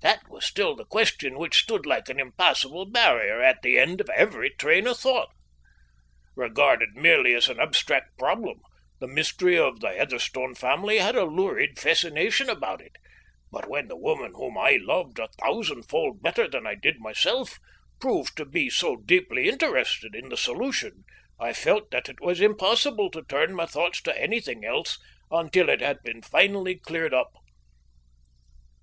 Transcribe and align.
That 0.00 0.26
was 0.30 0.46
still 0.46 0.74
the 0.74 0.86
question 0.86 1.38
which 1.38 1.60
stood 1.62 1.84
like 1.84 2.08
an 2.08 2.18
impassable 2.18 2.86
barrier 2.86 3.42
at 3.42 3.60
the 3.60 3.78
end 3.78 4.00
of 4.00 4.08
every 4.16 4.48
train 4.48 4.86
of 4.86 4.96
thought. 4.98 5.28
Regarded 6.34 6.94
merely 6.94 7.34
as 7.34 7.50
an 7.50 7.60
abstract 7.60 8.16
problem, 8.18 8.62
this 8.98 9.10
mystery 9.10 9.58
of 9.58 9.80
the 9.80 9.90
Heatherstone 9.94 10.54
family 10.54 10.96
had 11.00 11.16
a 11.16 11.26
lurid 11.26 11.78
fascination 11.78 12.48
about 12.48 12.80
it, 12.80 12.92
but 13.52 13.68
when 13.68 13.88
the 13.88 13.96
woman 13.98 14.32
whom 14.36 14.56
I 14.56 14.78
loved 14.80 15.18
a 15.18 15.28
thousandfold 15.38 16.22
better 16.22 16.48
than 16.48 16.66
I 16.66 16.74
did 16.74 16.98
myself 16.98 17.58
proved 18.00 18.38
to 18.38 18.46
be 18.46 18.70
so 18.70 18.96
deeply 18.96 19.50
interested 19.50 20.14
in 20.14 20.30
the 20.30 20.38
solution, 20.38 21.04
I 21.38 21.52
felt 21.52 21.90
that 21.90 22.08
it 22.08 22.20
was 22.22 22.40
impossible 22.40 23.10
to 23.10 23.22
turn 23.22 23.52
my 23.54 23.66
thoughts 23.66 24.00
to 24.00 24.18
anything 24.18 24.64
else 24.64 24.98
until 25.30 25.68
it 25.68 25.82
had 25.82 25.98
been 26.02 26.22
finally 26.22 26.76
cleared 26.76 27.12
up. 27.12 27.32